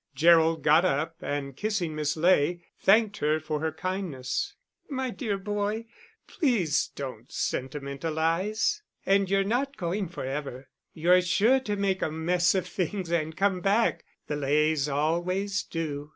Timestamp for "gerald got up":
0.15-1.17